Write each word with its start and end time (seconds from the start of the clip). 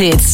En 0.00 0.33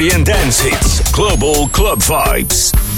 Party 0.00 0.14
and 0.14 0.24
dance 0.24 0.60
hits. 0.60 1.12
Global 1.12 1.68
Club 1.68 1.98
Vibes. 1.98 2.89